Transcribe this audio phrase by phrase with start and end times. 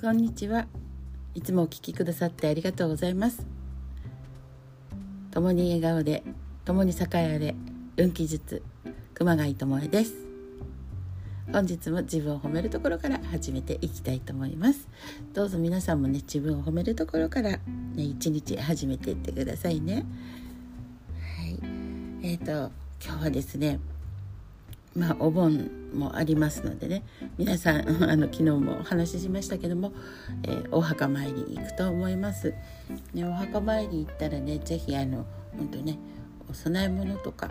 [0.00, 0.66] こんにちは。
[1.34, 3.46] いつもお聞きくださってありがとうございます。
[5.30, 6.22] 共に笑顔で
[6.64, 7.54] 共に栄えれ
[7.98, 8.62] 運気術
[9.12, 10.14] 熊谷智恵です。
[11.52, 14.88] 本日も自分を褒めるところから始めていきたいと思います。
[15.34, 17.60] どうぞ皆さんもね自分を褒めるところからね
[17.96, 20.06] 一日始めていってくださいね。
[21.36, 21.58] はい。
[22.22, 22.72] えーと
[23.04, 23.80] 今日はですね
[24.96, 27.04] まあ、お盆もありますのでね
[27.38, 29.92] 皆さん あの昨日もお話ししましたけども、
[30.42, 32.52] えー、お墓参りに行くと思います。
[33.14, 35.98] ね、お墓参り行ったらね是非あの本当ね
[36.48, 37.48] お供え物とか、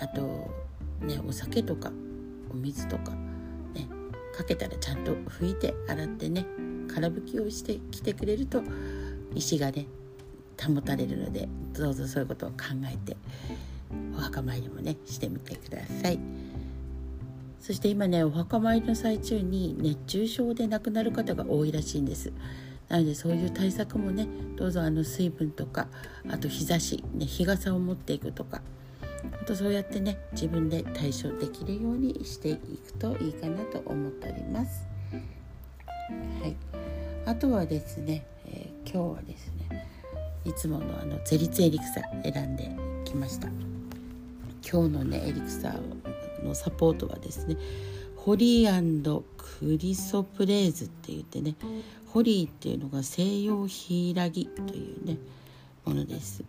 [0.00, 0.50] えー、あと
[1.06, 1.92] ねお酒とか
[2.50, 3.12] お水とか
[3.74, 3.86] ね
[4.34, 6.46] かけたらちゃんと拭いて洗ってね
[6.88, 8.62] 空拭きをしてきてくれると
[9.34, 9.86] 石がね
[10.58, 12.56] 保たれるのでどうぞそういうことを考
[12.90, 13.16] えて。
[14.16, 16.18] お墓参りもねしてみてください
[17.60, 22.32] そして今ねお墓参りの最中に熱中症で亡くなる方が多いらしいんです
[22.88, 25.86] なのでそういう対策もねどうぞあの水分とか
[26.28, 28.62] あと日差し、ね、日傘を持っていくとか
[29.40, 34.86] あとそうやってね自分で対処できるようにしていくといいかなと思っております。
[36.40, 36.56] はい、
[37.26, 39.86] あとはですね、えー、今日はですね
[40.44, 42.70] いつものあのゼリツエリクサ選んで
[43.04, 43.48] きました。
[44.68, 47.56] 今日のねエリクサーのサポートはですね
[48.16, 51.54] ホリークリソプレーズって言ってね
[52.06, 55.18] ホリーっていうのが西洋ヒイラギというね
[55.84, 56.44] ものです。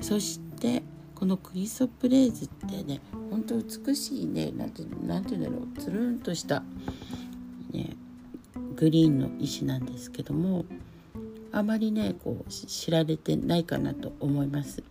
[0.00, 0.82] そして
[1.14, 6.62] このクリソプレーズってねほんと美しいねなんてなんて言うんだろうつるんとした
[7.72, 7.96] ね
[8.74, 10.64] グリーンの石なんですけども
[11.52, 14.82] あまりねこう知られてないかなと思います。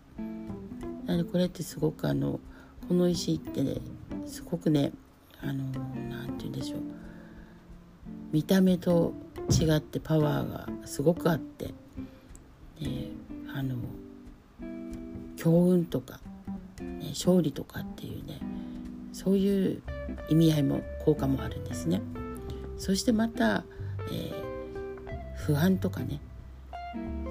[1.10, 2.38] なのでこれってすごくあの
[2.86, 3.78] この石ってね
[4.28, 4.92] すごくね
[5.42, 5.64] あの
[6.08, 6.80] 何て言うんでしょう
[8.30, 9.12] 見た目と
[9.50, 11.74] 違ってパワーがすごくあって、
[12.80, 13.08] ね、
[13.52, 13.74] あの
[15.36, 16.20] 強運とか、
[16.80, 18.38] ね、勝利とかっていうね
[19.12, 19.82] そういう
[20.28, 22.00] 意味合いも効果もあるんですね。
[22.78, 23.64] そしてまた、
[24.12, 26.20] えー、不安とかね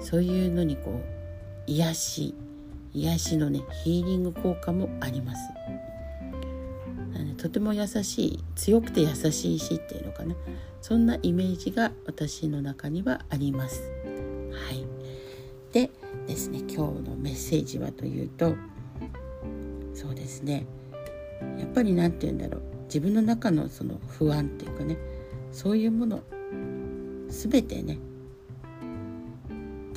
[0.02, 1.00] そういうのにこう
[1.66, 2.34] 癒し
[2.92, 5.40] 癒しのねヒーリング効果もあります。
[7.36, 10.34] とても優しい強くて優しい石っていうのかな。
[10.82, 13.82] そんなイメージが私の中にはあります。
[14.52, 14.84] はい、
[15.72, 15.90] で
[16.26, 16.76] ですね今日
[17.08, 18.54] のメッセージはというと
[19.94, 20.66] そうですね。
[21.58, 22.62] やっぱり何て言うんだろう。
[22.84, 24.98] 自分の中のその不安っていうかね。
[25.50, 26.22] そういうもの
[27.28, 27.98] 全てね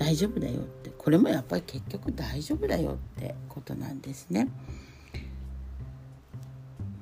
[0.04, 4.50] 大丈夫だよってこれもやっぱり結局大丈夫だよってことなんですね。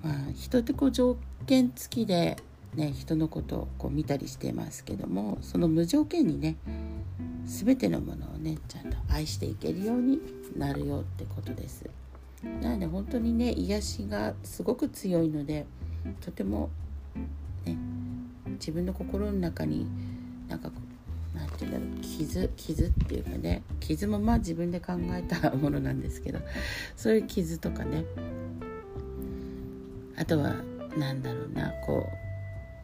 [0.03, 1.17] まあ、人ってこう条
[1.47, 2.37] 件付きで、
[2.75, 6.57] ね、人のことをこう見たりしてますけどもその無条件にね
[7.45, 10.19] 全てのものをねちゃんと愛していけるように
[10.55, 11.89] なるよってことです。
[12.61, 15.65] なので本当にね癒しがすごく強いので
[16.19, 16.69] とても
[17.65, 17.75] ね
[18.59, 19.87] 自分の心の中に
[20.47, 20.69] なんか
[21.33, 26.39] 何て言うんだろう傷傷っていうかね傷もまあ自分で考えたものなんですけど
[26.95, 28.05] そういう傷とかね。
[30.17, 30.55] あとは
[30.97, 32.07] 何だろうなこ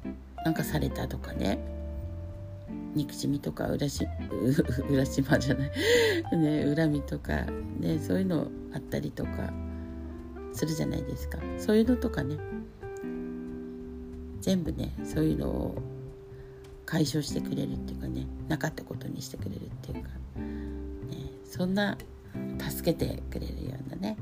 [0.03, 1.59] うなんかされたとかね。
[2.95, 4.07] 憎しみとか裏し
[4.89, 6.37] 裏島 じゃない。
[6.37, 7.45] ね恨みとか
[7.79, 9.53] ねそういうのあったりとか
[10.51, 11.37] するじゃないですか。
[11.59, 12.37] そういうのとかね。
[14.41, 15.75] 全部ねそういうのを
[16.87, 21.97] 解消してくれるっていうかねなかったことにしてくれるっていうか、ね、そんな
[22.59, 24.17] 助けてくれるようなね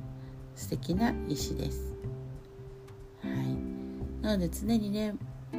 [0.56, 1.94] 素敵な石です。
[3.22, 5.16] はい、なので常にね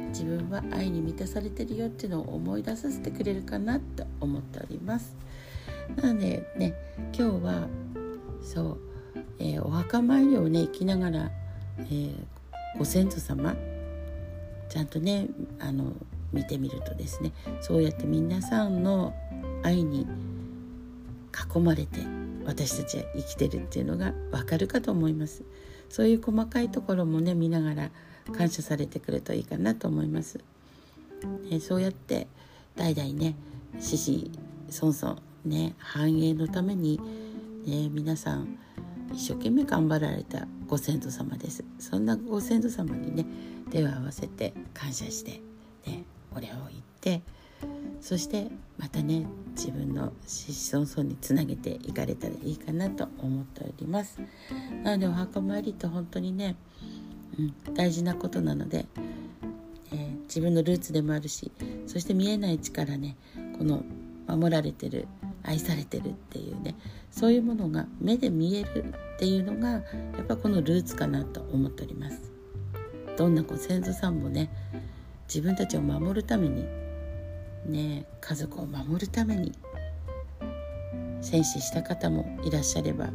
[0.09, 5.15] 自分は愛に満たされてるよっていうのを思い出させてくれるかなと思っております。
[5.95, 6.73] なのでね
[7.17, 7.67] 今日は
[8.41, 8.77] そう、
[9.39, 11.31] えー、お墓参りをね行きながら、
[11.79, 12.13] えー、
[12.77, 13.55] ご先祖様
[14.69, 15.27] ちゃんとね
[15.59, 15.93] あの
[16.33, 17.31] 見てみるとですね
[17.61, 19.13] そうやって皆さんの
[19.63, 20.05] 愛に
[21.55, 21.99] 囲まれて
[22.45, 25.43] 私たちは生きてるっていうのがわかるかと思います。
[25.89, 27.89] そういう細かいところもね見ながら
[28.33, 30.39] 感謝されてくるといいかなと思います、
[31.49, 32.27] ね、そうやって
[32.75, 33.35] 代々ね
[33.79, 34.31] 獅子
[34.81, 36.99] 孫孫ね繁栄のために、
[37.65, 38.57] ね、皆さん
[39.13, 41.63] 一生懸命頑張られたご先祖様です。
[41.79, 43.25] そんなご先祖様にね
[43.71, 45.46] 手を合わせて感謝して
[46.37, 47.21] お礼を言って
[47.99, 48.47] そして
[48.77, 49.25] またね
[49.55, 54.21] 自分の子孫孫につなげていかれたらいいかなと思っております。
[54.83, 56.55] なのでお墓参りって本当にね、
[57.39, 58.85] うん、大事なことなので、
[59.91, 61.51] えー、自分のルーツでもあるし
[61.87, 63.17] そして見えない力ね
[63.57, 63.83] この
[64.27, 65.07] 守られてる
[65.43, 66.75] 愛されてるっていうね
[67.09, 69.81] そういうものが目で見えるっていうのがや
[70.21, 72.31] っぱこのルーツかなと思っております。
[73.17, 74.51] どんなご先祖さんもね
[75.27, 76.65] 自分たちを守るために。
[77.65, 79.51] ね家族を守るために。
[81.21, 83.09] 戦死した方もいらっしゃれば。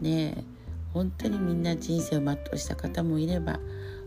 [0.00, 0.44] ね
[0.92, 3.60] 本当にみんな人生を全うした方もいれば。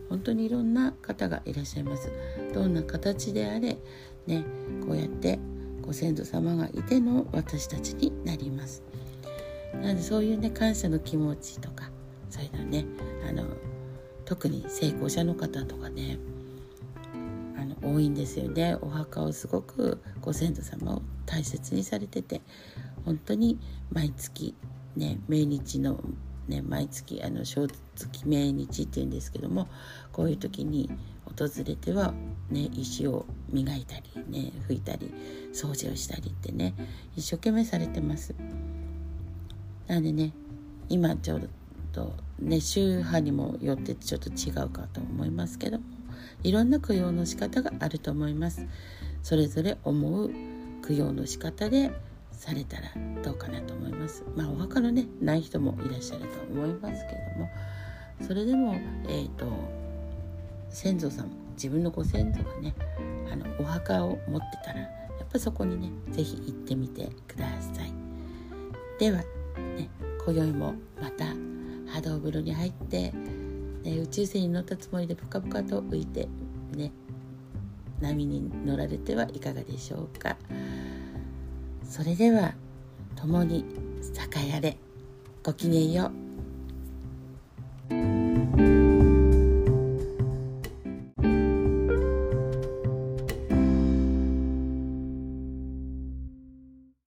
[0.08, 2.10] 本当にいろんな方がいらっしゃいます。
[2.52, 3.78] どんな形であれ。
[4.26, 4.44] ね
[4.86, 5.38] こうやって
[5.80, 8.82] ご先祖様がいての私たちになります。
[9.74, 11.90] なのでそういうね感謝の気持ちとか
[12.30, 12.86] そういうのね
[13.28, 13.44] あの
[14.24, 16.18] 特に成功者の方とかね。
[17.84, 18.76] 多いんですよね。
[18.80, 22.40] お墓をすごくご先祖様を大切にされてて
[23.04, 23.58] 本当に
[23.92, 24.54] 毎月
[24.96, 26.00] ね命日の
[26.48, 29.68] ね毎月あの正月命日っていうんですけども
[30.12, 30.90] こういう時に
[31.24, 32.14] 訪れては
[32.50, 35.12] ね石を磨いたりね拭いたり
[35.52, 36.74] 掃除をしたりってね
[37.16, 38.34] 一生懸命されてます。
[39.86, 40.32] なんでね
[40.88, 41.48] 今ちょう
[41.92, 45.84] どね宗派にもよってちょっと違うかと思いますけども
[46.42, 48.66] いろんな供養の仕方があると思います。
[49.22, 50.30] それぞれ思う
[50.86, 51.90] 供養の仕方で
[52.32, 54.24] されたらどうかなと思います。
[54.36, 57.48] まあお墓のねない人もいらっしゃると思いますけども。
[58.20, 58.74] それでも
[59.08, 59.46] えっ、ー、と
[60.70, 62.74] 先祖さん自分のご先祖がね
[63.32, 64.88] あのお墓を持ってたらや
[65.24, 67.92] っぱそこにね是非行ってみてください。
[68.98, 69.18] では
[69.76, 69.88] ね
[70.24, 71.26] 今宵もまた
[71.92, 73.12] 波動風呂に入って、
[73.84, 76.28] え、宇宙船に乗ったつもりでぷかぷかと浮いて
[76.76, 76.92] ね
[78.00, 80.36] 波に乗られてはいかがでしょうか。
[81.88, 82.54] それでは
[83.14, 83.64] 共に
[84.00, 84.76] 栄えあれ
[85.42, 86.23] ごきげんよう